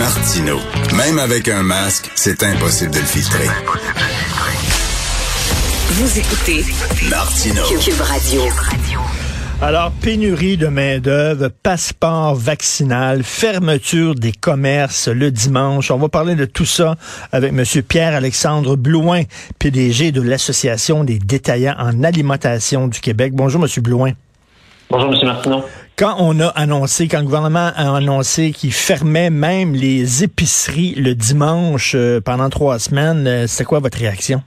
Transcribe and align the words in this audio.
Martino. 0.00 0.56
Même 0.96 1.18
avec 1.18 1.46
un 1.46 1.62
masque, 1.62 2.10
c'est 2.14 2.42
impossible 2.42 2.90
de 2.90 3.00
le 3.00 3.04
filtrer. 3.04 3.44
Vous 5.90 6.18
écoutez 6.18 6.64
Martino. 7.10 7.62
Cube 7.84 8.00
Radio. 8.00 8.40
Alors, 9.60 9.92
pénurie 9.92 10.56
de 10.56 10.68
main-d'œuvre, 10.68 11.48
passeport 11.62 12.34
vaccinal, 12.34 13.22
fermeture 13.22 14.14
des 14.14 14.32
commerces 14.32 15.08
le 15.08 15.30
dimanche. 15.30 15.90
On 15.90 15.98
va 15.98 16.08
parler 16.08 16.34
de 16.34 16.46
tout 16.46 16.64
ça 16.64 16.96
avec 17.30 17.52
M. 17.52 17.62
Pierre-Alexandre 17.86 18.76
Blouin, 18.76 19.24
PDG 19.58 20.12
de 20.12 20.22
l'Association 20.22 21.04
des 21.04 21.18
détaillants 21.18 21.76
en 21.78 22.02
alimentation 22.04 22.88
du 22.88 23.00
Québec. 23.00 23.34
Bonjour, 23.34 23.62
M. 23.62 23.68
Blouin. 23.82 24.12
Bonjour, 24.88 25.14
M. 25.14 25.26
Martineau. 25.26 25.62
Quand 26.00 26.16
on 26.18 26.40
a 26.40 26.46
annoncé, 26.46 27.08
quand 27.08 27.18
le 27.18 27.26
gouvernement 27.26 27.72
a 27.76 27.94
annoncé 27.94 28.52
qu'il 28.52 28.72
fermait 28.72 29.28
même 29.28 29.74
les 29.74 30.24
épiceries 30.24 30.94
le 30.94 31.14
dimanche 31.14 31.92
euh, 31.94 32.22
pendant 32.22 32.48
trois 32.48 32.78
semaines, 32.78 33.26
euh, 33.26 33.46
c'était 33.46 33.64
quoi 33.64 33.80
votre 33.80 33.98
réaction? 33.98 34.42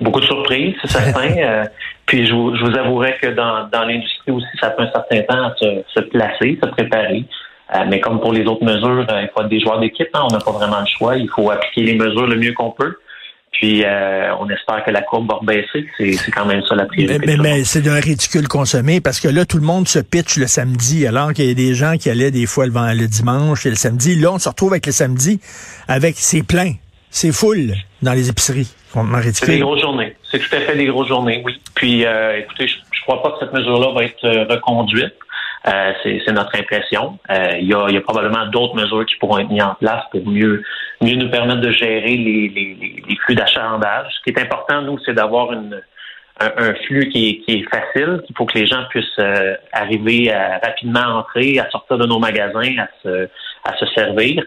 Beaucoup 0.00 0.20
de 0.20 0.26
surprises, 0.26 0.76
c'est 0.82 0.90
certain. 0.92 1.34
Euh, 1.36 1.64
puis 2.06 2.28
je 2.28 2.32
vous, 2.32 2.54
je 2.54 2.64
vous 2.64 2.78
avouerai 2.78 3.16
que 3.20 3.26
dans, 3.26 3.66
dans 3.72 3.82
l'industrie 3.82 4.30
aussi, 4.30 4.46
ça 4.60 4.70
fait 4.70 4.82
un 4.82 4.92
certain 4.92 5.22
temps 5.22 5.48
à 5.48 5.54
se, 5.56 5.82
se 5.96 6.00
placer, 6.00 6.58
se 6.62 6.68
préparer. 6.68 7.24
mais 7.88 7.98
comme 7.98 8.20
pour 8.20 8.32
les 8.32 8.46
autres 8.46 8.64
mesures, 8.64 9.04
il 9.08 9.30
faut 9.34 9.42
être 9.42 9.48
des 9.48 9.58
joueurs 9.58 9.80
d'équipe. 9.80 10.10
Hein, 10.14 10.26
on 10.30 10.32
n'a 10.32 10.38
pas 10.38 10.52
vraiment 10.52 10.78
le 10.78 10.86
choix. 10.86 11.16
Il 11.16 11.28
faut 11.28 11.50
appliquer 11.50 11.82
les 11.82 11.94
mesures 11.94 12.28
le 12.28 12.36
mieux 12.36 12.52
qu'on 12.52 12.70
peut. 12.70 12.96
Puis 13.52 13.84
euh, 13.84 14.34
on 14.38 14.48
espère 14.48 14.84
que 14.84 14.90
la 14.90 15.02
courbe 15.02 15.28
va 15.28 15.40
baisser. 15.42 15.86
C'est 15.98 16.30
quand 16.30 16.46
même 16.46 16.62
ça 16.62 16.74
la 16.74 16.86
priorité. 16.86 17.18
Mais, 17.26 17.36
mais, 17.36 17.64
c'est 17.64 17.82
d'un 17.82 17.98
ridicule 18.00 18.46
consommé 18.48 19.00
parce 19.00 19.20
que 19.20 19.28
là, 19.28 19.44
tout 19.44 19.58
le 19.58 19.64
monde 19.64 19.88
se 19.88 19.98
pitch 19.98 20.36
le 20.36 20.46
samedi, 20.46 21.06
alors 21.06 21.32
qu'il 21.32 21.46
y 21.46 21.50
a 21.50 21.54
des 21.54 21.74
gens 21.74 21.96
qui 21.96 22.08
allaient 22.10 22.30
des 22.30 22.46
fois 22.46 22.66
le, 22.66 22.72
le 22.72 23.08
dimanche 23.08 23.66
et 23.66 23.70
le 23.70 23.76
samedi. 23.76 24.14
Là, 24.14 24.32
on 24.32 24.38
se 24.38 24.48
retrouve 24.48 24.72
avec 24.72 24.86
le 24.86 24.92
samedi 24.92 25.40
avec 25.88 26.14
c'est 26.16 26.42
plein. 26.42 26.74
C'est 27.10 27.32
full 27.32 27.74
dans 28.02 28.12
les 28.12 28.28
épiceries. 28.28 28.72
C'est 29.32 29.46
des 29.46 29.58
grosses 29.58 29.80
journées. 29.80 30.16
C'est 30.30 30.38
tout 30.38 30.54
à 30.54 30.60
fait 30.60 30.76
des 30.76 30.86
grosses 30.86 31.08
journées, 31.08 31.42
oui. 31.44 31.60
Puis 31.74 32.04
euh, 32.04 32.38
écoutez, 32.38 32.66
je, 32.66 32.76
je 32.92 33.02
crois 33.02 33.22
pas 33.22 33.32
que 33.32 33.38
cette 33.40 33.52
mesure-là 33.52 33.92
va 33.92 34.04
être 34.04 34.24
euh, 34.24 34.44
reconduite. 34.48 35.14
Euh, 35.68 35.92
c'est 36.02 36.32
notre 36.32 36.58
impression. 36.58 37.18
Euh, 37.30 37.58
il, 37.60 37.68
y 37.68 37.74
a, 37.74 37.90
y 37.90 37.96
a, 37.96 38.00
probablement 38.00 38.46
d'autres 38.46 38.74
mesures 38.74 39.04
qui 39.04 39.16
pourront 39.16 39.38
être 39.38 39.50
mises 39.50 39.62
en 39.62 39.74
place 39.74 40.04
pour 40.10 40.26
mieux, 40.26 40.62
mieux 41.02 41.16
nous 41.16 41.30
permettre 41.30 41.60
de 41.60 41.70
gérer 41.70 42.16
les, 42.16 42.48
les, 42.48 43.02
les 43.06 43.16
flux 43.16 43.34
d'achalandage. 43.34 44.06
Ce 44.16 44.22
qui 44.22 44.30
est 44.30 44.42
important, 44.42 44.80
nous, 44.80 44.98
c'est 45.04 45.12
d'avoir 45.12 45.52
une, 45.52 45.78
un, 46.40 46.74
flux 46.86 47.10
qui 47.10 47.28
est, 47.28 47.36
qui 47.40 47.58
est 47.58 47.68
facile, 47.68 48.22
qu'il 48.26 48.34
faut 48.36 48.46
que 48.46 48.58
les 48.58 48.66
gens 48.66 48.84
puissent 48.88 49.18
euh, 49.18 49.54
arriver 49.72 50.32
à 50.32 50.60
rapidement 50.64 51.18
entrer, 51.18 51.58
à 51.58 51.68
sortir 51.68 51.98
de 51.98 52.06
nos 52.06 52.18
magasins, 52.18 52.78
à 52.78 52.88
se, 53.02 53.28
à 53.64 53.76
se 53.76 53.86
servir. 53.94 54.42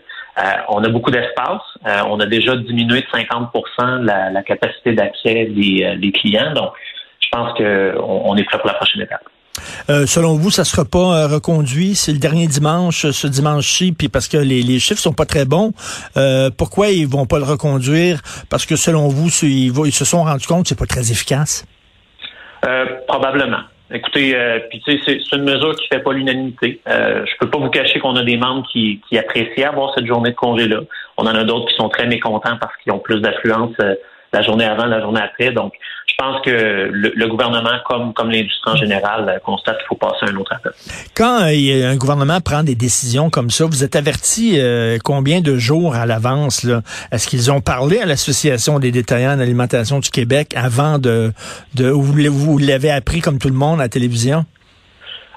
on 0.70 0.84
a 0.84 0.90
beaucoup 0.90 1.12
d'espace. 1.12 1.62
on 2.10 2.20
a 2.20 2.26
déjà 2.26 2.56
diminué 2.56 3.02
de 3.02 3.08
50 3.14 3.52
la, 4.02 4.32
la 4.32 4.42
capacité 4.42 4.94
d'accès 4.94 5.46
des, 5.46 5.96
des 5.98 6.12
clients. 6.12 6.54
Donc, 6.54 6.74
je 7.20 7.30
pense 7.32 7.56
qu'on 7.56 8.22
on 8.26 8.36
est 8.36 8.44
prêt 8.46 8.58
pour 8.58 8.68
la 8.68 8.74
prochaine 8.74 9.04
étape. 9.04 9.24
Euh, 9.90 10.06
selon 10.06 10.36
vous, 10.36 10.52
ça 10.52 10.64
sera 10.64 10.86
pas 10.86 10.98
euh, 11.00 11.28
reconduit? 11.28 11.96
C'est 11.96 12.12
le 12.12 12.18
dernier 12.18 12.48
dimanche, 12.48 13.10
ce 13.10 13.28
dimanche-ci, 13.28 13.92
puis 13.92 14.10
parce 14.10 14.28
que 14.28 14.38
les, 14.38 14.80
chiffres 14.80 15.02
sont 15.02 15.14
pas 15.14 15.26
très 15.26 15.46
bons. 15.46 15.74
Euh, 16.18 16.50
pourquoi 16.56 16.90
ils 16.90 17.08
vont 17.08 17.26
pas 17.26 17.38
le 17.38 17.46
reconduire? 17.46 18.22
Parce 18.50 18.66
que 18.66 18.76
selon 18.76 19.08
vous, 19.08 19.30
ils, 19.44 19.92
se 19.92 20.06
sont 20.06 20.24
rendus 20.24 20.48
compte 20.48 20.64
que 20.64 20.70
c'est 20.70 20.80
pas 20.80 20.86
très 20.86 21.12
efficace? 21.12 21.66
probablement. 23.10 23.60
Écoutez, 23.92 24.34
puis 24.70 24.82
tu 24.82 24.98
sais, 24.98 25.20
c'est 25.30 25.36
une 25.36 25.44
mesure 25.44 25.76
qui 25.76 25.86
fait 25.88 26.00
pas 26.00 26.14
l'unanimité. 26.14 26.80
Euh, 26.88 27.26
je 27.26 27.32
peux 27.40 27.50
pas 27.50 27.60
vous 27.60 27.70
cacher 27.70 28.00
qu'on 28.00 28.16
a 28.16 28.24
des 28.24 28.38
membres 28.38 28.66
qui, 28.72 29.02
apprécient 29.18 29.70
avoir 29.70 29.94
cette 29.94 30.08
journée 30.08 30.32
de 30.32 30.36
congé-là. 30.36 30.80
On 31.18 31.24
en 31.24 31.36
a 31.36 31.44
d'autres 31.44 31.68
qui 31.68 31.76
sont 31.76 31.90
très 31.90 32.08
mécontents 32.08 32.58
parce 32.62 32.74
qu'ils 32.78 32.94
ont 32.94 33.00
plus 33.00 33.20
d'affluence 33.20 33.76
la 34.34 34.42
journée 34.42 34.66
avant, 34.66 34.86
la 34.86 35.02
journée 35.02 35.22
après. 35.22 35.52
Donc, 35.52 35.74
pense 36.24 36.42
que 36.42 36.90
le, 36.92 37.28
gouvernement, 37.28 37.78
comme, 37.86 38.14
comme 38.14 38.32
l'industrie 38.32 38.72
en 38.72 38.76
général, 38.76 39.28
euh, 39.28 39.40
constate 39.40 39.78
qu'il 39.78 39.88
faut 39.88 39.96
passer 39.96 40.26
à 40.26 40.30
un 40.30 40.36
autre 40.38 40.54
appel. 40.54 40.72
Quand 41.16 41.42
euh, 41.44 41.92
un 41.92 41.96
gouvernement 41.96 42.40
prend 42.42 42.64
des 42.64 42.76
décisions 42.76 43.30
comme 43.30 43.50
ça, 43.50 43.66
vous 43.66 43.84
êtes 43.84 43.96
averti 43.96 44.60
euh, 44.60 44.98
combien 45.04 45.42
de 45.42 45.58
jours 45.58 45.96
à 45.96 46.06
l'avance? 46.06 46.66
Est-ce 47.12 47.28
qu'ils 47.28 47.52
ont 47.52 47.62
parlé 47.62 48.00
à 48.00 48.06
l'Association 48.06 48.80
des 48.80 48.92
détaillants 48.92 49.36
en 49.36 49.40
alimentation 49.40 50.00
du 50.00 50.10
Québec 50.10 50.54
avant 50.56 51.00
de... 51.00 51.32
de 51.76 51.90
vous 51.90 52.58
l'avez 52.58 52.92
appris 52.92 53.22
comme 53.22 53.38
tout 53.38 53.50
le 53.50 53.56
monde 53.56 53.80
à 53.80 53.84
la 53.84 53.90
télévision? 53.90 54.46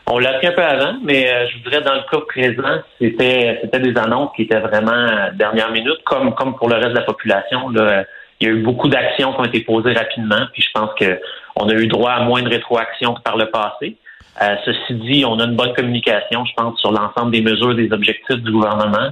On 0.08 0.18
l'a 0.18 0.36
appris 0.36 0.46
un 0.46 0.52
peu 0.52 0.62
avant, 0.62 0.94
mais 1.02 1.26
je 1.48 1.64
voudrais 1.64 1.82
dans 1.82 1.94
le 1.94 2.02
cas 2.08 2.20
présent, 2.28 2.80
c'était 3.00 3.58
c'était 3.60 3.80
des 3.80 3.98
annonces 3.98 4.30
qui 4.36 4.42
étaient 4.42 4.60
vraiment 4.60 5.30
dernière 5.34 5.72
minute, 5.72 5.98
comme 6.04 6.32
comme 6.34 6.54
pour 6.56 6.68
le 6.68 6.76
reste 6.76 6.90
de 6.90 6.94
la 6.94 7.02
population. 7.02 7.68
Là, 7.70 8.04
il 8.40 8.46
y 8.46 8.50
a 8.50 8.54
eu 8.54 8.62
beaucoup 8.62 8.88
d'actions 8.88 9.32
qui 9.32 9.40
ont 9.40 9.44
été 9.44 9.60
posées 9.60 9.92
rapidement, 9.92 10.46
puis 10.52 10.62
je 10.62 10.68
pense 10.74 10.90
qu'on 10.98 11.68
a 11.68 11.72
eu 11.74 11.86
droit 11.86 12.12
à 12.12 12.24
moins 12.24 12.42
de 12.42 12.48
rétroactions 12.48 13.14
que 13.14 13.22
par 13.22 13.36
le 13.36 13.50
passé. 13.50 13.96
Euh, 14.42 14.56
ceci 14.64 14.94
dit, 14.94 15.24
on 15.24 15.38
a 15.38 15.44
une 15.44 15.56
bonne 15.56 15.72
communication, 15.72 16.44
je 16.44 16.52
pense, 16.54 16.78
sur 16.80 16.92
l'ensemble 16.92 17.30
des 17.30 17.40
mesures, 17.40 17.74
des 17.74 17.90
objectifs 17.92 18.42
du 18.42 18.52
gouvernement. 18.52 19.10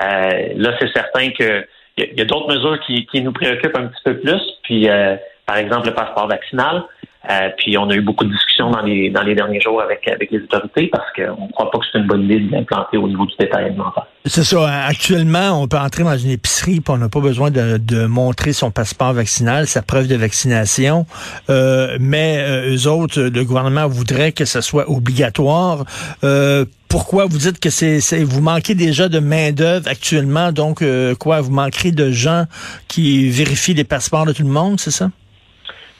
Euh, 0.00 0.48
là, 0.56 0.74
c'est 0.80 0.92
certain 0.92 1.30
que 1.30 1.64
il 1.96 2.18
y 2.18 2.20
a, 2.20 2.24
d'autres 2.24 2.48
mesures 2.48 2.80
qui, 2.80 3.22
nous 3.22 3.32
préoccupent 3.32 3.76
un 3.76 3.86
petit 3.86 4.02
peu 4.04 4.18
plus. 4.18 4.42
Puis, 4.64 4.88
euh, 4.88 5.14
par 5.46 5.58
exemple, 5.58 5.86
le 5.86 5.94
passeport 5.94 6.26
vaccinal. 6.26 6.82
Euh, 7.30 7.48
puis 7.56 7.76
on 7.78 7.88
a 7.88 7.94
eu 7.94 8.02
beaucoup 8.02 8.24
de 8.24 8.30
discussions 8.30 8.70
dans 8.70 8.82
les 8.82 9.10
dans 9.10 9.22
les 9.22 9.34
derniers 9.34 9.60
jours 9.60 9.80
avec 9.80 10.06
avec 10.08 10.30
les 10.30 10.40
autorités 10.40 10.88
parce 10.88 11.10
qu'on 11.14 11.46
ne 11.46 11.52
croit 11.52 11.70
pas 11.70 11.78
que 11.78 11.84
c'est 11.90 11.98
une 11.98 12.06
bonne 12.06 12.24
idée 12.24 12.40
de 12.40 12.52
l'implanter 12.52 12.96
au 12.96 13.08
niveau 13.08 13.26
du 13.26 13.34
détail 13.38 13.66
alimentaire. 13.66 14.06
C'est 14.26 14.44
ça. 14.44 14.86
Actuellement, 14.86 15.62
on 15.62 15.68
peut 15.68 15.76
entrer 15.76 16.02
dans 16.02 16.16
une 16.16 16.30
épicerie 16.30 16.76
et 16.76 16.82
on 16.88 16.96
n'a 16.96 17.10
pas 17.10 17.20
besoin 17.20 17.50
de, 17.50 17.76
de, 17.76 18.06
montrer 18.06 18.54
son 18.54 18.70
passeport 18.70 19.12
vaccinal, 19.12 19.66
sa 19.66 19.82
preuve 19.82 20.08
de 20.08 20.16
vaccination. 20.16 21.06
Euh, 21.50 21.98
mais 22.00 22.38
euh, 22.38 22.74
eux 22.74 22.88
autres, 22.88 23.20
le 23.20 23.44
gouvernement 23.44 23.86
voudrait 23.86 24.32
que 24.32 24.46
ce 24.46 24.62
soit 24.62 24.88
obligatoire. 24.88 25.84
Euh, 26.24 26.64
pourquoi 26.88 27.26
vous 27.26 27.38
dites 27.38 27.58
que 27.58 27.70
c'est 27.70 28.22
vous 28.22 28.40
manquez 28.40 28.76
déjà 28.76 29.08
de 29.08 29.18
main 29.18 29.50
d'œuvre 29.50 29.88
actuellement? 29.88 30.52
Donc 30.52 30.80
euh, 30.80 31.16
quoi? 31.16 31.40
Vous 31.40 31.50
manquerez 31.50 31.90
de 31.90 32.12
gens 32.12 32.44
qui 32.86 33.28
vérifient 33.30 33.74
les 33.74 33.82
passeports 33.82 34.26
de 34.26 34.32
tout 34.32 34.44
le 34.44 34.48
monde 34.48 34.78
c'est 34.78 34.92
ça? 34.92 35.10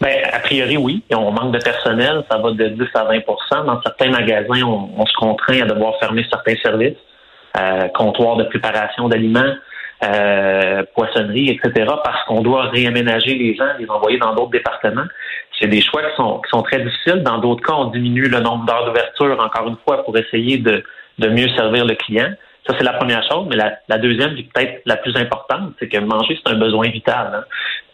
Ben, 0.01 0.25
a 0.33 0.41
priori, 0.41 0.77
oui. 0.77 1.03
On 1.13 1.31
manque 1.31 1.53
de 1.53 1.59
personnel. 1.59 2.25
Ça 2.31 2.39
va 2.39 2.51
de 2.51 2.69
10 2.69 2.83
à 2.95 3.05
20% 3.05 3.65
Dans 3.65 3.81
certains 3.83 4.11
magasins, 4.11 4.63
on, 4.63 5.07
se 5.07 5.15
contraint 5.15 5.63
à 5.63 5.67
devoir 5.67 5.99
fermer 5.99 6.27
certains 6.29 6.57
services, 6.57 6.97
euh, 7.57 7.89
comptoirs 7.89 8.37
de 8.37 8.45
préparation 8.45 9.09
d'aliments, 9.09 9.55
euh, 10.05 10.83
poissonnerie, 10.95 11.51
etc., 11.51 11.93
parce 12.03 12.25
qu'on 12.27 12.43
doit 12.43 12.65
réaménager 12.65 13.35
les 13.37 13.55
gens, 13.55 13.69
les 13.79 13.89
envoyer 13.89 14.19
dans 14.19 14.35
d'autres 14.35 14.51
départements. 14.51 15.07
C'est 15.59 15.69
des 15.69 15.81
choix 15.81 16.03
qui 16.03 16.17
sont, 16.17 16.41
qui 16.41 16.51
sont 16.51 16.63
très 16.63 16.81
difficiles. 16.81 17.23
Dans 17.23 17.39
d'autres 17.39 17.65
cas, 17.65 17.75
on 17.75 17.87
diminue 17.87 18.29
le 18.29 18.41
nombre 18.41 18.67
d'heures 18.67 18.87
d'ouverture, 18.87 19.39
encore 19.41 19.69
une 19.69 19.77
fois, 19.87 20.05
pour 20.05 20.19
essayer 20.19 20.59
de, 20.59 20.83
de 21.19 21.29
mieux 21.29 21.49
servir 21.51 21.85
le 21.85 21.95
client. 21.95 22.33
Ça, 22.67 22.75
c'est 22.79 22.85
la 22.85 22.95
première 22.95 23.23
chose. 23.31 23.47
Mais 23.49 23.57
la, 23.57 23.77
la 23.89 23.99
deuxième, 23.99 24.35
peut-être 24.35 24.81
la 24.87 24.97
plus 24.97 25.15
importante, 25.17 25.73
c'est 25.79 25.89
que 25.89 25.99
manger, 25.99 26.39
c'est 26.43 26.53
un 26.53 26.59
besoin 26.59 26.89
vital. 26.89 27.31
Hein. 27.35 27.45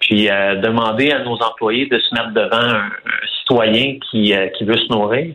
Puis 0.00 0.30
euh, 0.30 0.56
demander 0.56 1.10
à 1.10 1.20
nos 1.20 1.36
employés 1.42 1.86
de 1.86 1.98
se 1.98 2.14
mettre 2.14 2.32
devant 2.32 2.56
un, 2.56 2.90
citoyen 3.40 3.98
qui, 4.10 4.32
euh, 4.34 4.48
qui 4.48 4.64
veut 4.64 4.76
se 4.76 4.92
nourrir, 4.92 5.34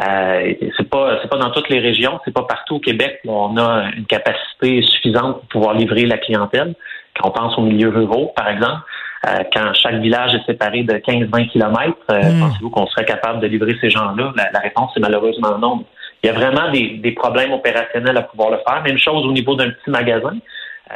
euh, 0.00 0.54
c'est 0.76 0.88
pas 0.88 1.18
c'est 1.22 1.28
pas 1.28 1.36
dans 1.36 1.50
toutes 1.50 1.68
les 1.68 1.78
régions, 1.78 2.18
c'est 2.24 2.34
pas 2.34 2.42
partout 2.42 2.76
au 2.76 2.80
Québec 2.80 3.20
où 3.24 3.30
on 3.30 3.56
a 3.56 3.90
une 3.96 4.06
capacité 4.06 4.82
suffisante 4.82 5.40
pour 5.40 5.48
pouvoir 5.48 5.74
livrer 5.74 6.06
la 6.06 6.18
clientèle. 6.18 6.74
Quand 7.14 7.28
on 7.28 7.30
pense 7.30 7.58
aux 7.58 7.62
milieux 7.62 7.90
ruraux, 7.90 8.32
par 8.34 8.48
exemple, 8.48 8.80
euh, 9.28 9.44
quand 9.52 9.72
chaque 9.74 10.00
village 10.00 10.34
est 10.34 10.44
séparé 10.46 10.82
de 10.82 10.94
15-20 10.94 11.48
kilomètres, 11.50 11.96
hmm. 12.08 12.40
pensez-vous 12.40 12.70
qu'on 12.70 12.86
serait 12.86 13.04
capable 13.04 13.40
de 13.40 13.46
livrer 13.46 13.76
ces 13.80 13.90
gens-là? 13.90 14.32
La, 14.34 14.50
la 14.50 14.60
réponse 14.60 14.90
est 14.96 15.00
malheureusement 15.00 15.58
non. 15.58 15.84
Il 16.22 16.28
y 16.28 16.30
a 16.30 16.32
vraiment 16.32 16.70
des, 16.70 16.90
des, 16.98 17.12
problèmes 17.12 17.52
opérationnels 17.52 18.16
à 18.16 18.22
pouvoir 18.22 18.50
le 18.50 18.58
faire. 18.58 18.82
Même 18.82 18.98
chose 18.98 19.26
au 19.26 19.32
niveau 19.32 19.56
d'un 19.56 19.70
petit 19.70 19.90
magasin. 19.90 20.34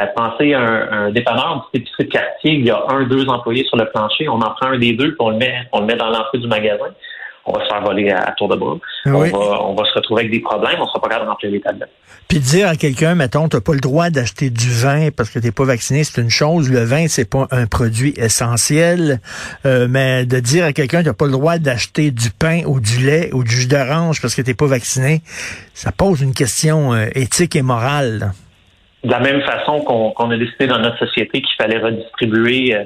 Euh, 0.00 0.06
pensez 0.14 0.52
à 0.52 0.60
un, 0.60 1.06
un 1.06 1.10
dépanneur, 1.10 1.54
une 1.54 1.80
petite 1.80 1.88
épicerie 1.88 2.08
quartier, 2.08 2.52
il 2.52 2.66
y 2.66 2.70
a 2.70 2.84
un, 2.88 3.04
deux 3.04 3.26
employés 3.28 3.64
sur 3.64 3.76
le 3.76 3.86
plancher, 3.86 4.28
on 4.28 4.34
en 4.34 4.50
prend 4.50 4.66
un 4.66 4.78
des 4.78 4.92
deux, 4.92 5.08
puis 5.08 5.16
on 5.20 5.30
le 5.30 5.36
met, 5.36 5.54
on 5.72 5.80
le 5.80 5.86
met 5.86 5.96
dans 5.96 6.10
l'entrée 6.10 6.38
du 6.38 6.46
magasin. 6.46 6.86
On 7.46 7.52
va 7.52 7.64
se 7.64 7.68
faire 7.68 7.82
voler 7.82 8.10
à, 8.10 8.32
tour 8.32 8.48
de 8.48 8.56
bras. 8.56 8.76
Ah 9.04 9.10
on, 9.14 9.20
va, 9.20 9.62
on 9.64 9.74
va 9.74 9.84
se 9.84 9.94
retrouver 9.94 10.22
avec 10.22 10.32
des 10.32 10.40
problèmes, 10.40 10.80
on 10.80 10.86
sera 10.86 11.00
pas 11.00 11.08
capable 11.08 11.26
de 11.26 11.30
remplir 11.30 11.50
les 11.52 11.60
tablettes. 11.60 11.90
Puis 12.28 12.40
dire 12.40 12.68
à 12.68 12.74
quelqu'un, 12.74 13.14
mettons, 13.14 13.48
t'as 13.48 13.60
pas 13.60 13.72
le 13.72 13.80
droit 13.80 14.10
d'acheter 14.10 14.50
du 14.50 14.68
vin 14.68 15.10
parce 15.16 15.30
que 15.30 15.38
t'es 15.38 15.52
pas 15.52 15.64
vacciné, 15.64 16.02
c'est 16.02 16.20
une 16.20 16.30
chose. 16.30 16.70
Le 16.70 16.82
vin, 16.82 17.06
c'est 17.06 17.28
pas 17.28 17.46
un 17.52 17.66
produit 17.66 18.14
essentiel. 18.16 19.20
Euh, 19.64 19.86
mais 19.88 20.26
de 20.26 20.40
dire 20.40 20.64
à 20.64 20.72
quelqu'un, 20.72 21.04
t'as 21.04 21.12
pas 21.12 21.26
le 21.26 21.32
droit 21.32 21.58
d'acheter 21.58 22.10
du 22.10 22.30
pain 22.30 22.62
ou 22.66 22.80
du 22.80 23.06
lait 23.06 23.30
ou 23.32 23.44
du 23.44 23.50
jus 23.50 23.68
d'orange 23.68 24.20
parce 24.20 24.34
que 24.34 24.42
t'es 24.42 24.54
pas 24.54 24.66
vacciné, 24.66 25.22
ça 25.72 25.92
pose 25.92 26.20
une 26.20 26.34
question 26.34 26.94
euh, 26.94 27.06
éthique 27.14 27.54
et 27.54 27.62
morale. 27.62 28.32
De 29.04 29.10
la 29.10 29.20
même 29.20 29.42
façon 29.42 29.82
qu'on 29.82 30.30
a 30.30 30.36
décidé 30.36 30.66
dans 30.66 30.80
notre 30.80 30.98
société 30.98 31.42
qu'il 31.42 31.54
fallait 31.56 31.78
redistribuer 31.78 32.74
euh, 32.74 32.84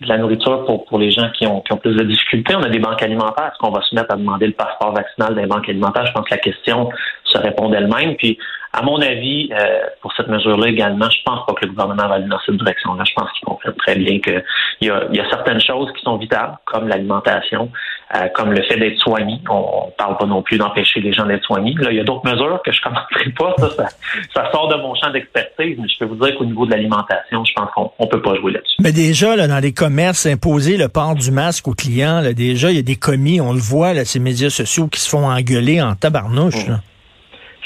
de 0.00 0.08
la 0.08 0.18
nourriture 0.18 0.64
pour, 0.64 0.84
pour 0.86 0.98
les 0.98 1.10
gens 1.10 1.30
qui 1.30 1.46
ont, 1.46 1.60
qui 1.60 1.72
ont 1.72 1.76
plus 1.76 1.94
de 1.94 2.02
difficultés. 2.04 2.54
On 2.56 2.62
a 2.62 2.68
des 2.68 2.78
banques 2.78 3.02
alimentaires. 3.02 3.46
Est-ce 3.46 3.58
qu'on 3.58 3.70
va 3.70 3.82
se 3.82 3.94
mettre 3.94 4.12
à 4.12 4.16
demander 4.16 4.46
le 4.46 4.52
passeport 4.52 4.92
vaccinal 4.92 5.34
des 5.34 5.46
banques 5.46 5.68
alimentaires? 5.68 6.06
Je 6.06 6.12
pense 6.12 6.24
que 6.28 6.34
la 6.34 6.40
question 6.40 6.88
se 7.24 7.38
répond 7.38 7.68
d'elle-même. 7.68 8.16
Puis, 8.16 8.38
à 8.72 8.82
mon 8.82 9.00
avis, 9.00 9.50
euh, 9.52 9.82
pour 10.00 10.12
cette 10.14 10.28
mesure-là 10.28 10.68
également, 10.68 11.08
je 11.10 11.22
pense 11.24 11.44
pas 11.46 11.52
que 11.52 11.66
le 11.66 11.72
gouvernement 11.72 12.08
va 12.08 12.14
aller 12.14 12.26
dans 12.26 12.40
cette 12.44 12.56
direction-là. 12.56 13.04
Je 13.06 13.12
pense 13.14 13.30
qu'ils 13.32 13.44
comprennent 13.44 13.74
très 13.74 13.96
bien 13.96 14.18
qu'il 14.18 14.42
y 14.80 14.90
a, 14.90 15.04
y 15.12 15.20
a 15.20 15.28
certaines 15.28 15.60
choses 15.60 15.92
qui 15.92 16.02
sont 16.02 16.16
vitales, 16.16 16.56
comme 16.64 16.88
l'alimentation, 16.88 17.70
euh, 18.14 18.28
comme 18.34 18.52
le 18.52 18.62
fait 18.64 18.76
d'être 18.76 18.98
soigné. 18.98 19.40
On, 19.48 19.86
ne 19.86 19.92
parle 19.96 20.18
pas 20.18 20.26
non 20.26 20.42
plus 20.42 20.58
d'empêcher 20.58 21.00
les 21.00 21.14
gens 21.14 21.24
d'être 21.24 21.44
soignés. 21.44 21.74
Là, 21.78 21.90
il 21.90 21.96
y 21.96 22.00
a 22.00 22.04
d'autres 22.04 22.30
mesures 22.30 22.60
que 22.62 22.70
je 22.70 22.78
ne 22.78 22.84
commenterai 22.84 23.30
pas. 23.30 23.54
Ça, 23.74 23.88
ça, 24.34 24.50
sort 24.52 24.68
de 24.68 24.76
mon 24.82 24.94
champ 24.94 25.10
d'expertise, 25.10 25.78
mais 25.80 25.88
je 25.88 25.98
peux 25.98 26.04
vous 26.04 26.16
dire 26.16 26.36
qu'au 26.36 26.44
niveau 26.44 26.66
de 26.66 26.72
l'alimentation, 26.72 27.42
je 27.42 27.52
pense 27.54 27.70
qu'on 27.74 27.90
ne 27.98 28.06
peut 28.06 28.20
pas 28.20 28.34
jouer 28.34 28.52
là-dessus. 28.52 28.76
Mais 28.80 28.92
déjà, 28.92 29.34
là, 29.34 29.48
dans 29.48 29.60
les 29.60 29.72
commerces, 29.72 30.26
imposer 30.26 30.76
le 30.76 30.88
port 30.88 31.14
du 31.14 31.30
masque 31.30 31.68
aux 31.68 31.74
clients, 31.74 32.20
là, 32.20 32.34
déjà, 32.34 32.70
il 32.70 32.76
y 32.76 32.80
a 32.80 32.82
des 32.82 32.96
commis, 32.96 33.40
on 33.40 33.54
le 33.54 33.60
voit, 33.60 33.94
là, 33.94 34.04
ces 34.04 34.20
médias 34.20 34.50
sociaux 34.50 34.88
qui 34.88 35.00
se 35.00 35.08
font 35.08 35.26
engueuler 35.26 35.80
en 35.80 35.94
tabarnouche. 35.94 36.68
Mmh. 36.68 36.80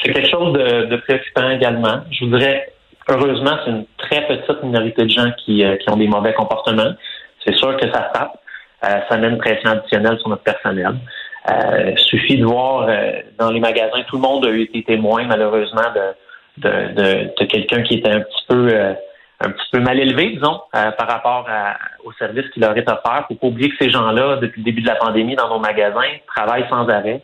C'est 0.04 0.12
quelque 0.12 0.30
chose 0.30 0.52
de, 0.52 0.86
de, 0.86 0.96
préoccupant 0.98 1.50
également. 1.50 2.02
Je 2.12 2.24
voudrais, 2.24 2.72
heureusement, 3.08 3.58
c'est 3.64 3.70
une 3.72 3.84
très 3.98 4.26
petite 4.28 4.62
minorité 4.62 5.02
de 5.02 5.10
gens 5.10 5.32
qui, 5.44 5.64
euh, 5.64 5.76
qui 5.76 5.90
ont 5.90 5.96
des 5.96 6.06
mauvais 6.06 6.34
comportements. 6.34 6.92
C'est 7.44 7.56
sûr 7.56 7.76
que 7.76 7.90
ça 7.90 8.10
frappe. 8.14 8.38
Euh, 8.84 9.00
ça 9.08 9.16
met 9.16 9.28
une 9.28 9.38
pression 9.38 9.70
additionnelle 9.70 10.18
sur 10.18 10.28
notre 10.28 10.42
personnel. 10.42 10.96
Euh, 11.50 11.96
suffit 11.96 12.38
de 12.38 12.44
voir 12.44 12.88
euh, 12.88 13.12
dans 13.38 13.50
les 13.50 13.60
magasins, 13.60 14.02
tout 14.08 14.16
le 14.16 14.22
monde 14.22 14.44
a 14.46 14.50
été 14.50 14.82
témoin, 14.82 15.24
malheureusement, 15.24 15.92
de, 16.58 16.68
de, 16.68 17.34
de, 17.38 17.44
quelqu'un 17.44 17.82
qui 17.82 17.94
était 17.94 18.10
un 18.10 18.20
petit 18.20 18.44
peu 18.48 18.74
un 19.38 19.50
petit 19.50 19.66
peu 19.70 19.80
mal 19.80 20.00
élevé, 20.00 20.30
disons, 20.30 20.60
par 20.72 21.08
rapport 21.08 21.44
à, 21.46 21.76
au 22.04 22.12
service 22.12 22.48
qui 22.54 22.60
leur 22.60 22.74
est 22.76 22.90
offert. 22.90 23.26
Faut 23.28 23.34
pas 23.34 23.46
oublier 23.48 23.68
que 23.68 23.76
ces 23.78 23.90
gens-là, 23.90 24.36
depuis 24.36 24.62
le 24.62 24.64
début 24.64 24.80
de 24.80 24.86
la 24.86 24.94
pandémie, 24.94 25.36
dans 25.36 25.50
nos 25.50 25.58
magasins, 25.58 26.08
travaillent 26.34 26.66
sans 26.70 26.88
arrêt. 26.88 27.20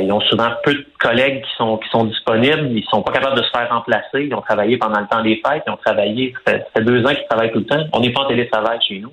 ils 0.00 0.10
ont 0.10 0.20
souvent 0.22 0.48
peu 0.64 0.74
de 0.74 0.84
collègues 0.98 1.42
qui 1.42 1.50
sont 1.56 1.78
qui 1.78 1.88
sont 1.90 2.04
disponibles. 2.04 2.66
Ils 2.72 2.84
sont 2.90 3.02
pas 3.02 3.12
capables 3.12 3.36
de 3.36 3.44
se 3.44 3.50
faire 3.50 3.68
remplacer. 3.70 4.24
Ils 4.24 4.34
ont 4.34 4.40
travaillé 4.40 4.76
pendant 4.76 5.00
le 5.00 5.06
temps 5.06 5.22
des 5.22 5.40
fêtes. 5.46 5.62
Ils 5.66 5.70
ont 5.70 5.76
travaillé. 5.76 6.34
Ça 6.44 6.54
fait, 6.74 6.82
deux 6.82 7.04
ans 7.06 7.14
qu'ils 7.14 7.28
travaillent 7.28 7.52
tout 7.52 7.60
le 7.60 7.66
temps. 7.66 7.84
On 7.92 8.00
n'est 8.00 8.12
pas 8.12 8.22
en 8.22 8.26
télétravail 8.28 8.80
chez 8.86 8.98
nous. 8.98 9.12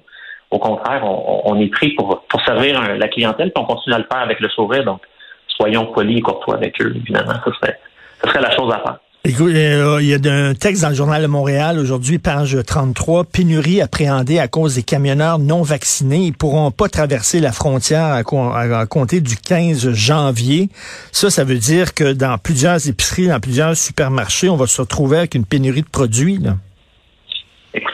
Au 0.50 0.60
contraire, 0.60 1.04
on, 1.04 1.60
est 1.60 1.68
pris 1.68 1.92
pour, 1.92 2.24
pour 2.30 2.42
servir 2.42 2.82
la 2.82 3.08
clientèle, 3.10 3.52
puis 3.54 3.62
on 3.62 3.66
continue 3.66 3.96
à 3.96 4.00
le 4.00 4.06
faire 4.10 4.22
avec 4.22 4.40
le 4.40 4.48
sourire. 4.50 4.86
Donc, 4.86 5.02
soyons 5.48 5.88
polis 5.88 6.20
et 6.20 6.22
courtois 6.22 6.56
avec 6.56 6.80
eux, 6.82 6.94
évidemment. 6.96 7.34
Ce 7.46 7.52
serait, 7.52 7.80
ce 8.24 8.30
serait 8.30 8.42
la 8.42 8.52
chose 8.56 8.72
à 8.72 8.80
faire. 8.80 8.98
Écoute, 9.30 9.52
euh, 9.54 9.98
il 10.00 10.08
y 10.08 10.14
a 10.14 10.34
un 10.34 10.54
texte 10.54 10.84
dans 10.84 10.90
le 10.90 10.96
Journal 10.96 11.22
de 11.22 11.28
Montréal 11.28 11.80
aujourd'hui, 11.80 12.18
page 12.18 12.58
33, 12.66 13.26
pénurie 13.26 13.82
appréhendée 13.82 14.40
à 14.40 14.48
cause 14.48 14.76
des 14.76 14.84
camionneurs 14.84 15.38
non 15.38 15.64
vaccinés. 15.64 16.28
Ils 16.28 16.34
pourront 16.34 16.72
pas 16.72 16.88
traverser 16.88 17.42
la 17.42 17.52
frontière 17.52 18.06
à, 18.06 18.20
à, 18.20 18.86
compter 18.86 19.20
du 19.20 19.36
15 19.36 19.92
janvier. 19.92 20.70
Ça, 21.12 21.30
ça 21.30 21.44
veut 21.44 21.58
dire 21.58 21.94
que 21.94 22.14
dans 22.14 22.38
plusieurs 22.38 22.88
épiceries, 22.88 23.28
dans 23.28 23.42
plusieurs 23.42 23.76
supermarchés, 23.76 24.48
on 24.48 24.56
va 24.56 24.66
se 24.66 24.80
retrouver 24.80 25.18
avec 25.18 25.36
une 25.36 25.44
pénurie 25.44 25.82
de 25.82 25.90
produits. 25.90 26.38
Là. 26.38 26.54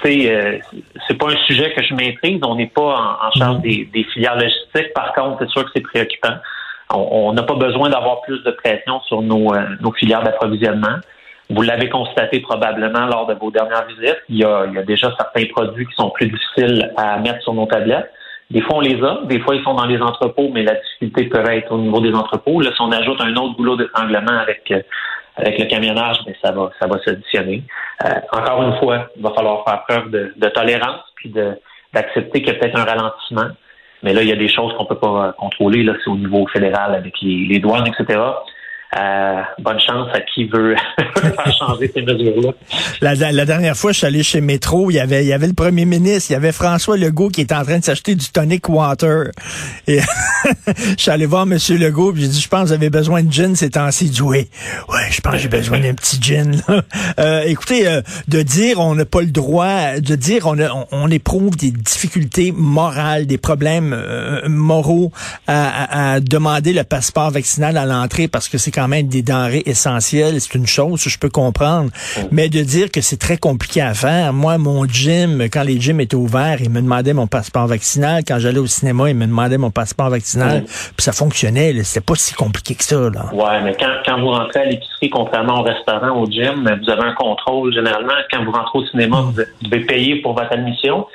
Écoutez, 0.04 0.36
euh, 0.36 0.58
c'est 1.08 1.18
pas 1.18 1.28
un 1.28 1.38
sujet 1.46 1.74
que 1.74 1.82
je 1.82 1.94
maîtrise. 1.94 2.40
On 2.44 2.56
n'est 2.56 2.68
pas 2.68 3.18
en, 3.26 3.32
charge 3.32 3.62
des, 3.62 3.88
filières 4.14 4.36
logistiques. 4.36 4.94
Par 4.94 5.14
contre, 5.14 5.38
c'est 5.40 5.50
sûr 5.50 5.64
que 5.64 5.72
c'est 5.74 5.82
préoccupant. 5.82 6.36
On 6.94 7.32
n'a 7.34 7.44
pas 7.44 7.56
besoin 7.56 7.90
d'avoir 7.90 8.22
plus 8.22 8.44
de 8.44 8.52
pression 8.52 9.00
sur 9.08 9.22
nos, 9.22 9.54
euh, 9.54 9.64
nos 9.80 9.92
filières 9.94 10.24
d'approvisionnement. 10.24 10.98
Vous 11.50 11.62
l'avez 11.62 11.90
constaté 11.90 12.42
probablement 12.42 13.06
lors 13.06 13.28
de 13.28 13.34
vos 13.34 13.50
dernières 13.50 13.86
visites. 13.86 14.20
Il 14.30 14.38
y, 14.38 14.44
a, 14.44 14.66
il 14.68 14.74
y 14.74 14.78
a 14.78 14.84
déjà 14.84 15.14
certains 15.18 15.46
produits 15.46 15.86
qui 15.86 15.96
sont 15.96 16.10
plus 16.10 16.28
difficiles 16.28 16.92
à 16.98 17.18
mettre 17.20 17.42
sur 17.42 17.54
nos 17.54 17.66
tablettes. 17.66 18.12
Des 18.52 18.62
fois, 18.62 18.78
on 18.78 18.82
les 18.82 19.02
a. 19.02 19.22
Des 19.26 19.40
fois, 19.40 19.56
ils 19.56 19.64
sont 19.64 19.74
dans 19.74 19.86
les 19.86 20.02
entrepôts, 20.02 20.50
mais 20.54 20.64
la 20.64 20.76
difficulté 20.76 21.26
peut 21.26 21.50
être 21.50 21.72
au 21.72 21.78
niveau 21.78 22.02
des 22.02 22.14
entrepôts. 22.14 22.60
Là, 22.62 22.72
si 22.76 22.82
on 22.82 22.92
ajoute 22.92 23.20
un 23.22 23.36
autre 23.36 23.56
boulot 23.56 23.78
d'étranglement 23.78 24.38
avec 24.38 24.70
euh, 24.72 24.82
avec 25.36 25.60
le 25.60 25.66
camionnage, 25.66 26.18
mais 26.26 26.36
ça 26.42 26.52
va, 26.52 26.70
ça 26.80 26.88
va 26.88 26.98
s'additionner. 27.04 27.64
Euh, 28.06 28.10
encore 28.32 28.64
une 28.64 28.78
fois, 28.78 29.10
il 29.16 29.24
va 29.24 29.32
falloir 29.34 29.64
faire 29.66 29.84
preuve 29.88 30.12
de, 30.12 30.34
de 30.36 30.50
tolérance 30.50 31.02
puis 31.16 31.30
de, 31.30 31.58
d'accepter 31.94 32.42
qu'il 32.42 32.54
y 32.54 32.56
a 32.56 32.60
peut-être 32.60 32.80
un 32.80 32.86
ralentissement. 32.86 33.50
Mais 34.04 34.14
là, 34.14 34.22
il 34.22 34.30
y 34.30 34.34
a 34.34 34.36
des 34.36 34.50
choses 34.50 34.74
qu'on 34.78 34.86
peut 34.86 35.00
pas 35.00 35.34
contrôler. 35.38 35.84
Là, 35.84 35.94
c'est 36.04 36.10
au 36.10 36.18
niveau 36.18 36.46
fédéral 36.48 36.94
avec 36.94 37.14
les, 37.22 37.46
les 37.48 37.60
douanes, 37.60 37.88
etc. 37.88 38.20
Euh, 39.00 39.42
bonne 39.60 39.80
chance 39.80 40.10
à 40.14 40.20
qui 40.22 40.46
veut 40.46 40.76
faire 40.98 41.58
changer 41.58 41.92
ces 41.94 42.02
mesures-là. 42.02 42.52
La, 43.02 43.46
dernière 43.46 43.76
fois, 43.76 43.92
je 43.92 44.00
suis 44.00 44.08
allé 44.08 44.24
chez 44.24 44.42
Métro, 44.42 44.92
il 44.92 44.96
y 44.96 45.00
avait, 45.00 45.24
il 45.24 45.28
y 45.28 45.34
avait 45.34 45.48
le 45.48 45.54
premier 45.54 45.86
ministre, 45.86 46.30
il 46.30 46.34
y 46.34 46.36
avait 46.36 46.52
François 46.52 46.98
Legault 46.98 47.30
qui 47.30 47.42
était 47.42 47.56
en 47.56 47.64
train 47.64 47.80
de 47.80 47.84
s'acheter 47.84 48.14
du 48.14 48.28
tonic 48.30 48.70
water. 48.70 49.32
Et 49.88 50.00
je 50.68 50.96
suis 50.98 51.12
allé 51.12 51.26
voir 51.26 51.44
M. 51.44 51.58
Legault, 51.70 52.14
puis 52.14 52.24
j'ai 52.24 52.28
dit, 52.28 52.42
je 52.42 52.48
pense 52.48 52.70
que 52.70 52.76
vous 52.76 52.90
besoin 52.90 53.24
de 53.24 53.32
gin 53.32 53.56
ces 53.56 53.72
temps-ci. 53.72 54.12
Il 54.14 54.24
ouais, 54.24 54.48
je 55.10 55.22
pense 55.22 55.34
que 55.34 55.40
j'ai 55.40 55.48
besoin 55.48 55.80
d'un 55.80 55.94
petit 55.94 56.22
gin. 56.22 56.62
Euh, 57.20 57.44
écoutez, 57.46 57.88
euh, 57.88 58.02
de 58.28 58.42
dire 58.42 58.80
on 58.80 58.96
n'a 58.96 59.06
pas 59.06 59.22
le 59.22 59.32
droit, 59.32 60.00
de 60.00 60.16
dire 60.16 60.46
on, 60.48 60.58
on, 60.92 61.10
éprouve 61.10 61.56
des 61.56 61.72
difficultés 61.72 62.52
morales, 62.56 63.26
des 63.26 63.38
problèmes 63.38 63.96
moraux 64.48 65.12
à, 65.48 66.14
à, 66.14 66.20
demander 66.20 66.74
le 66.74 66.84
passeport 66.84 67.32
vaccinal 67.32 67.78
à 67.78 67.86
l'entrée 67.86 68.28
parce 68.28 68.50
que 68.50 68.58
c'est 68.58 68.72
quand 68.72 68.83
même 68.88 69.08
des 69.08 69.22
denrées 69.22 69.64
essentielles, 69.66 70.40
c'est 70.40 70.56
une 70.56 70.68
chose, 70.68 71.02
je 71.06 71.18
peux 71.18 71.30
comprendre. 71.30 71.90
Mais 72.32 72.50
de 72.50 72.62
dire 72.62 72.92
que 72.92 73.02
c'est 73.02 73.18
très 73.18 73.38
compliqué 73.38 73.82
à 73.82 73.94
faire, 73.94 74.34
moi, 74.34 74.58
mon 74.58 74.86
gym, 74.86 75.44
quand 75.52 75.64
les 75.64 75.80
gyms 75.80 76.00
étaient 76.00 76.16
ouverts, 76.16 76.62
ils 76.62 76.70
me 76.70 76.82
demandaient 76.82 77.14
mon 77.14 77.28
passeport 77.28 77.68
vaccinal. 77.68 78.24
Quand 78.28 78.40
j'allais 78.40 78.60
au 78.60 78.68
cinéma, 78.68 79.10
ils 79.10 79.16
me 79.16 79.26
demandaient 79.26 79.58
mon 79.58 79.72
passeport 79.72 80.10
vaccinal. 80.10 80.64
Puis 80.66 81.04
ça 81.04 81.12
fonctionnait, 81.12 81.74
c'était 81.84 82.04
pas 82.04 82.16
si 82.16 82.34
compliqué 82.34 82.76
que 82.76 82.84
ça. 82.84 83.10
Là. 83.10 83.26
Ouais, 83.34 83.62
mais 83.64 83.76
quand, 83.80 83.92
quand 84.06 84.20
vous 84.20 84.30
rentrez 84.30 84.60
à 84.62 84.66
l'épicerie, 84.66 85.10
contrairement 85.10 85.62
au 85.62 85.64
restaurant, 85.64 86.22
au 86.22 86.26
gym, 86.30 86.64
vous 86.84 86.90
avez 86.90 87.04
un 87.04 87.14
contrôle 87.14 87.74
généralement. 87.74 88.14
Quand 88.32 88.44
vous 88.44 88.52
rentrez 88.52 88.80
au 88.80 88.86
cinéma, 88.88 89.22
mm. 89.22 89.26
vous 89.32 89.70
devez 89.70 89.86
payer 89.86 90.22
pour 90.22 90.34
votre 90.34 90.52
admission. 90.52 91.06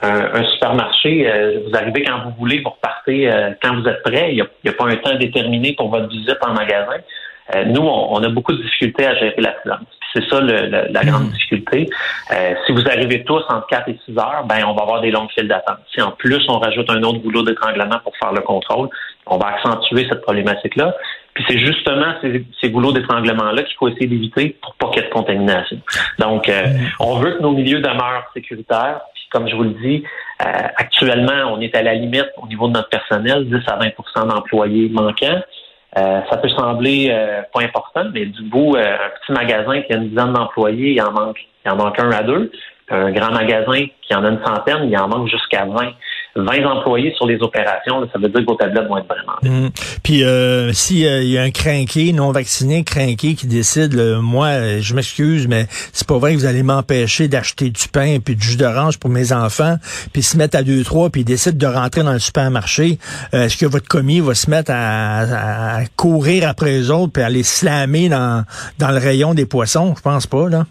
Un, 0.00 0.44
supermarché, 0.52 1.28
euh, 1.28 1.60
vous 1.66 1.76
arrivez 1.76 2.04
quand 2.04 2.22
vous 2.24 2.34
voulez, 2.38 2.60
vous 2.60 2.70
repartez 2.70 3.28
euh, 3.28 3.50
quand 3.60 3.80
vous 3.80 3.88
êtes 3.88 4.02
prêt. 4.02 4.28
Il 4.30 4.36
n'y 4.36 4.40
a, 4.40 4.44
a, 4.44 4.72
pas 4.72 4.86
un 4.86 4.96
temps 4.96 5.16
déterminé 5.16 5.72
pour 5.72 5.90
votre 5.90 6.08
visite 6.08 6.38
en 6.42 6.52
magasin. 6.52 6.98
Euh, 7.54 7.64
nous, 7.64 7.80
on, 7.80 8.22
a 8.22 8.28
beaucoup 8.28 8.52
de 8.52 8.62
difficultés 8.62 9.06
à 9.06 9.14
gérer 9.14 9.34
la 9.38 9.50
l'affluence. 9.50 9.86
C'est 10.14 10.24
ça 10.28 10.40
le, 10.40 10.90
la 10.90 11.04
grande 11.04 11.24
hmm. 11.24 11.32
difficulté. 11.32 11.88
Euh, 12.32 12.54
si 12.66 12.72
vous 12.72 12.86
arrivez 12.86 13.24
tous 13.24 13.42
entre 13.48 13.66
4 13.68 13.88
et 13.88 13.98
6 14.06 14.18
heures, 14.18 14.44
ben 14.46 14.64
on 14.66 14.74
va 14.74 14.82
avoir 14.82 15.00
des 15.00 15.10
longues 15.10 15.30
files 15.30 15.48
d'attente. 15.48 15.78
Si 15.94 16.00
en 16.00 16.12
plus 16.12 16.42
on 16.48 16.58
rajoute 16.58 16.88
un 16.90 17.02
autre 17.02 17.18
boulot 17.18 17.42
d'étranglement 17.42 17.98
pour 18.02 18.16
faire 18.16 18.32
le 18.32 18.40
contrôle, 18.40 18.88
on 19.26 19.38
va 19.38 19.48
accentuer 19.48 20.06
cette 20.08 20.22
problématique-là. 20.22 20.94
Puis 21.34 21.44
c'est 21.48 21.58
justement 21.58 22.14
ces, 22.22 22.44
ces 22.60 22.68
boulots 22.68 22.92
d'étranglement-là 22.92 23.62
qu'il 23.62 23.76
faut 23.78 23.88
essayer 23.88 24.06
d'éviter 24.06 24.56
pour 24.62 24.74
pas 24.74 24.88
qu'il 24.88 25.02
y 25.02 25.04
ait 25.04 25.08
de 25.08 25.12
contamination. 25.12 25.78
Donc, 26.18 26.48
euh, 26.48 26.66
hmm. 26.66 26.86
on 27.00 27.18
veut 27.18 27.32
que 27.32 27.42
nos 27.42 27.52
milieux 27.52 27.80
demeurent 27.80 28.30
sécuritaires. 28.34 29.00
Comme 29.30 29.48
je 29.48 29.56
vous 29.56 29.64
le 29.64 29.74
dis, 29.82 30.04
actuellement, 30.38 31.52
on 31.52 31.60
est 31.60 31.74
à 31.74 31.82
la 31.82 31.94
limite 31.94 32.28
au 32.36 32.46
niveau 32.46 32.68
de 32.68 32.74
notre 32.74 32.88
personnel, 32.88 33.46
10 33.48 33.56
à 33.66 33.78
20% 33.78 34.28
d'employés 34.28 34.88
manquants. 34.88 35.42
Euh, 35.96 36.20
ça 36.30 36.36
peut 36.36 36.48
sembler 36.50 37.08
euh, 37.10 37.42
pas 37.52 37.62
important, 37.62 38.04
mais 38.12 38.26
du 38.26 38.42
bout, 38.42 38.76
euh, 38.76 38.94
un 38.94 39.10
petit 39.18 39.32
magasin 39.32 39.80
qui 39.80 39.92
a 39.92 39.96
une 39.96 40.10
dizaine 40.10 40.32
d'employés, 40.32 40.92
il 40.92 41.02
en 41.02 41.12
manque, 41.12 41.38
il 41.64 41.70
en 41.70 41.76
manque 41.76 41.98
un 41.98 42.10
à 42.10 42.22
deux. 42.22 42.52
Un 42.90 43.10
grand 43.10 43.32
magasin 43.32 43.86
qui 44.02 44.14
en 44.14 44.24
a 44.24 44.28
une 44.28 44.42
centaine, 44.44 44.88
il 44.88 44.98
en 44.98 45.08
manque 45.08 45.28
jusqu'à 45.28 45.64
20. 45.64 45.92
20 46.36 46.64
employés 46.64 47.12
sur 47.16 47.26
les 47.26 47.38
opérations, 47.40 48.08
ça 48.12 48.18
veut 48.18 48.28
dire 48.28 48.40
que 48.40 48.46
vos 48.46 48.54
tablettes 48.54 48.88
vont 48.88 48.98
être 48.98 49.06
vraiment 49.06 49.38
mmh. 49.42 49.70
Puis 50.02 50.24
euh, 50.24 50.72
s'il 50.72 50.98
y 50.98 51.38
a 51.38 51.42
un 51.42 51.50
crinqué, 51.50 52.12
non 52.12 52.32
vacciné, 52.32 52.84
crinqué 52.84 53.34
qui 53.34 53.46
décide, 53.46 53.94
moi, 54.20 54.78
je 54.80 54.94
m'excuse, 54.94 55.46
mais 55.48 55.66
c'est 55.92 56.06
pas 56.06 56.18
vrai 56.18 56.34
que 56.34 56.38
vous 56.38 56.46
allez 56.46 56.62
m'empêcher 56.62 57.28
d'acheter 57.28 57.70
du 57.70 57.88
pain 57.88 58.18
puis 58.24 58.36
du 58.36 58.46
jus 58.46 58.56
d'orange 58.56 58.98
pour 58.98 59.10
mes 59.10 59.32
enfants, 59.32 59.76
puis 60.12 60.22
se 60.22 60.36
mettre 60.36 60.56
à 60.56 60.62
deux 60.62 60.84
trois, 60.84 61.10
puis 61.10 61.24
décide 61.24 61.58
de 61.58 61.66
rentrer 61.66 62.02
dans 62.02 62.12
le 62.12 62.18
supermarché. 62.18 62.98
Euh, 63.34 63.44
est-ce 63.44 63.56
que 63.56 63.66
votre 63.66 63.88
commis 63.88 64.20
va 64.20 64.34
se 64.34 64.50
mettre 64.50 64.70
à, 64.74 65.80
courir 65.96 66.48
après 66.48 66.70
les 66.70 66.90
autres 66.90 67.12
puis 67.12 67.22
aller 67.22 67.42
slammer 67.42 68.08
dans 68.08 68.44
dans 68.78 68.90
le 68.90 68.98
rayon 68.98 69.34
des 69.34 69.46
poissons? 69.46 69.94
Je 69.96 70.02
pense 70.02 70.26
pas 70.26 70.48
là. 70.48 70.64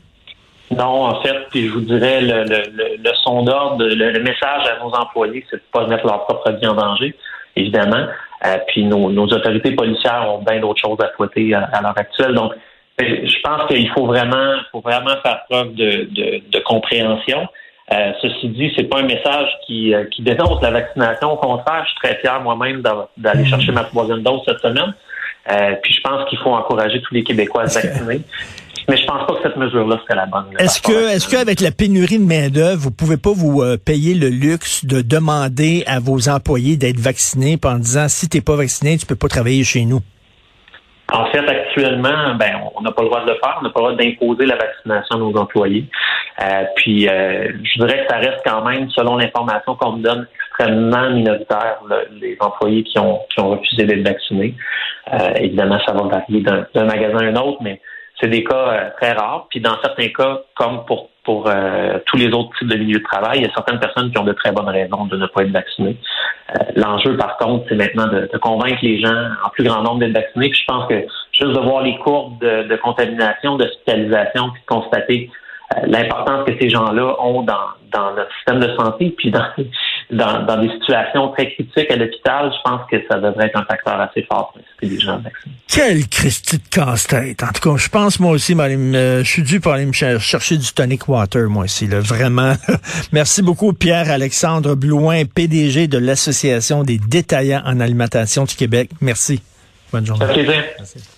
Non, 0.71 1.05
en 1.05 1.21
fait, 1.21 1.47
puis 1.49 1.67
je 1.67 1.73
vous 1.73 1.81
dirais, 1.81 2.21
le, 2.21 2.43
le, 2.43 2.97
le 2.97 3.13
son 3.23 3.43
d'ordre, 3.43 3.85
le, 3.85 4.19
message 4.19 4.67
à 4.67 4.83
nos 4.83 4.91
employés, 4.91 5.45
c'est 5.49 5.57
de 5.57 5.61
ne 5.61 5.71
pas 5.71 5.87
mettre 5.87 6.05
leur 6.05 6.25
propre 6.25 6.51
vie 6.51 6.67
en 6.67 6.73
danger, 6.73 7.15
évidemment. 7.55 8.05
Euh, 8.45 8.57
puis 8.67 8.83
nos, 8.83 9.09
nos, 9.09 9.25
autorités 9.25 9.71
policières 9.71 10.29
ont 10.29 10.43
bien 10.43 10.59
d'autres 10.59 10.81
choses 10.81 10.99
à 10.99 11.09
souhaiter 11.15 11.53
à, 11.53 11.81
l'heure 11.81 11.97
actuelle. 11.97 12.33
Donc, 12.33 12.53
euh, 13.01 13.03
je 13.25 13.41
pense 13.41 13.65
qu'il 13.67 13.89
faut 13.91 14.05
vraiment, 14.05 14.55
faut 14.71 14.81
vraiment 14.81 15.15
faire 15.23 15.41
preuve 15.49 15.73
de, 15.73 16.07
de, 16.11 16.41
de 16.51 16.59
compréhension. 16.59 17.47
Euh, 17.93 18.11
ceci 18.21 18.49
dit, 18.49 18.71
c'est 18.75 18.83
pas 18.83 18.99
un 18.99 19.03
message 19.03 19.47
qui, 19.65 19.93
euh, 19.93 20.03
qui 20.05 20.21
dénonce 20.21 20.61
la 20.61 20.71
vaccination. 20.71 21.31
Au 21.31 21.37
contraire, 21.37 21.85
je 21.85 21.91
suis 21.91 21.99
très 22.03 22.19
fier 22.19 22.41
moi-même 22.41 22.83
d'aller 23.15 23.43
mm. 23.43 23.47
chercher 23.47 23.71
ma 23.71 23.85
troisième 23.85 24.21
dose 24.21 24.41
cette 24.45 24.59
semaine. 24.59 24.93
puis 25.81 25.93
je 25.93 26.01
pense 26.01 26.27
qu'il 26.27 26.37
faut 26.39 26.53
encourager 26.53 27.01
tous 27.01 27.13
les 27.13 27.23
Québécois 27.23 27.63
à 27.63 27.67
se 27.67 27.79
vacciner. 27.87 28.21
Mais 28.87 28.97
je 28.97 29.05
pense 29.05 29.27
pas 29.27 29.33
que 29.35 29.43
cette 29.43 29.57
mesure-là 29.57 29.99
serait 30.03 30.15
la 30.15 30.25
bonne. 30.25 30.45
Est-ce 30.59 30.81
que, 30.81 31.15
est-ce 31.15 31.29
qu'avec 31.29 31.59
la 31.61 31.71
pénurie 31.71 32.19
de 32.19 32.25
main 32.25 32.49
d'œuvre, 32.49 32.79
vous 32.79 32.91
pouvez 32.91 33.17
pas 33.17 33.31
vous 33.33 33.61
euh, 33.61 33.77
payer 33.77 34.15
le 34.15 34.29
luxe 34.29 34.85
de 34.85 35.01
demander 35.01 35.83
à 35.87 35.99
vos 35.99 36.29
employés 36.29 36.77
d'être 36.77 36.99
vaccinés 36.99 37.57
en 37.65 37.79
disant 37.79 38.07
si 38.07 38.29
t'es 38.29 38.41
pas 38.41 38.55
vacciné, 38.55 38.97
tu 38.97 39.05
peux 39.05 39.15
pas 39.15 39.27
travailler 39.27 39.63
chez 39.63 39.85
nous? 39.85 39.99
En 41.11 41.25
fait, 41.27 41.39
actuellement, 41.39 42.35
ben, 42.35 42.59
on 42.75 42.81
n'a 42.81 42.91
pas 42.91 43.01
le 43.01 43.07
droit 43.07 43.23
de 43.23 43.29
le 43.31 43.37
faire. 43.37 43.57
On 43.61 43.63
n'a 43.63 43.69
pas 43.69 43.79
le 43.79 43.85
droit 43.85 43.95
d'imposer 43.95 44.45
la 44.45 44.57
vaccination 44.57 45.15
à 45.15 45.19
nos 45.19 45.37
employés. 45.37 45.85
Euh, 46.41 46.63
puis, 46.75 47.07
euh, 47.07 47.49
je 47.63 47.79
dirais 47.79 48.05
que 48.05 48.13
ça 48.13 48.19
reste 48.19 48.41
quand 48.45 48.63
même, 48.65 48.89
selon 48.89 49.15
l'information 49.15 49.75
qu'on 49.75 49.93
me 49.93 50.03
donne, 50.03 50.27
extrêmement 50.49 51.09
minoritaire, 51.11 51.79
les 52.11 52.37
employés 52.41 52.83
qui 52.83 52.99
ont, 52.99 53.19
qui 53.33 53.39
ont 53.39 53.51
refusé 53.51 53.85
d'être 53.85 54.05
vaccinés. 54.05 54.55
Euh, 55.13 55.33
évidemment, 55.39 55.79
ça 55.85 55.93
va 55.93 56.03
varier 56.03 56.41
d'un 56.41 56.85
magasin 56.85 57.19
à 57.19 57.23
un 57.23 57.35
autre, 57.37 57.59
mais 57.61 57.79
c'est 58.19 58.29
des 58.29 58.43
cas 58.43 58.91
très 58.99 59.13
rares. 59.13 59.47
Puis, 59.49 59.59
dans 59.59 59.79
certains 59.81 60.09
cas, 60.09 60.41
comme 60.55 60.85
pour 60.85 61.09
pour 61.23 61.51
tous 62.05 62.15
les 62.15 62.27
autres 62.27 62.57
types 62.57 62.69
de 62.69 62.77
milieux 62.77 62.99
de 62.99 63.03
travail, 63.03 63.39
il 63.39 63.43
y 63.43 63.45
a 63.45 63.53
certaines 63.53 63.81
personnes 63.81 64.09
qui 64.11 64.17
ont 64.17 64.23
de 64.23 64.31
très 64.31 64.53
bonnes 64.53 64.69
raisons 64.69 65.07
de 65.07 65.17
ne 65.17 65.25
pas 65.25 65.41
être 65.41 65.51
vaccinées. 65.51 65.97
L'enjeu, 66.77 67.17
par 67.17 67.35
contre, 67.35 67.65
c'est 67.67 67.75
maintenant 67.75 68.07
de, 68.07 68.29
de, 68.31 68.37
convaincre 68.37 68.79
les 68.81 69.01
gens 69.01 69.31
en 69.43 69.49
plus 69.49 69.65
grand 69.65 69.81
nombre 69.81 69.99
d'être 69.99 70.13
vaccinés. 70.13 70.47
Puis 70.47 70.61
je 70.61 70.65
pense 70.65 70.87
que 70.87 71.05
juste 71.33 71.51
de 71.51 71.59
voir 71.59 71.83
les 71.83 71.97
courbes 71.97 72.39
de, 72.39 72.69
de 72.69 72.75
contamination, 72.77 73.57
d'hospitalisation, 73.57 74.51
puis 74.51 74.61
de 74.61 74.65
constater 74.67 75.29
euh, 75.75 75.81
l'importance 75.85 76.45
que 76.45 76.57
ces 76.61 76.69
gens-là 76.69 77.15
ont 77.19 77.41
dans, 77.41 77.67
dans 77.91 78.15
notre 78.15 78.33
système 78.35 78.59
de 78.61 78.73
santé, 78.77 79.13
puis 79.17 79.31
dans, 79.31 79.45
dans, 80.09 80.43
dans 80.45 80.61
des 80.61 80.69
situations 80.69 81.29
très 81.29 81.51
critiques 81.51 81.91
à 81.91 81.95
l'hôpital, 81.95 82.51
je 82.51 82.69
pense 82.69 82.81
que 82.89 82.97
ça 83.09 83.19
devrait 83.19 83.47
être 83.47 83.59
un 83.59 83.65
facteur 83.65 83.99
assez 83.99 84.23
fort 84.23 84.51
pour 84.51 84.61
inciter 84.61 84.95
les 84.95 84.99
gens 84.99 85.17
vaccinés. 85.17 85.55
Quel 85.67 86.07
Christy 86.07 86.57
de 86.57 86.63
casse-tête. 86.69 87.43
En 87.43 87.47
tout 87.47 87.69
cas, 87.69 87.77
je 87.77 87.89
pense 87.89 88.19
moi 88.19 88.31
aussi, 88.31 88.53
je 88.53 89.23
suis 89.25 89.43
dû 89.43 89.59
pour 89.59 89.73
aller 89.73 89.85
me 89.85 89.91
chercher 89.91 90.57
du 90.57 90.71
tonic 90.73 91.07
water, 91.09 91.49
moi 91.49 91.65
aussi, 91.65 91.87
là, 91.87 91.99
vraiment. 91.99 92.53
Merci 93.11 93.41
beaucoup, 93.41 93.73
Pierre-Alexandre 93.73 94.75
Blouin, 94.75 95.25
PDG 95.25 95.87
de 95.87 95.97
l'Association 95.97 96.83
des 96.83 96.99
détaillants 96.99 97.61
en 97.65 97.79
alimentation 97.79 98.45
du 98.45 98.55
Québec. 98.55 98.89
Merci. 99.01 99.41
Bonne 99.91 100.05
journée. 100.05 100.25
Ça 100.25 100.33
fait 100.33 100.43
plaisir. 100.43 100.63
Merci. 100.77 101.09